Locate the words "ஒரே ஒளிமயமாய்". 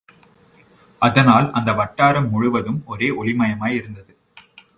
2.85-3.75